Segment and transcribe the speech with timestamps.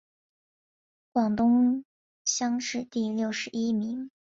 [1.11, 1.85] 广东
[2.25, 4.09] 乡试第六十一名。